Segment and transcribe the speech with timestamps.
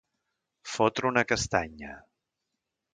[0.77, 1.95] Fotre una castanya.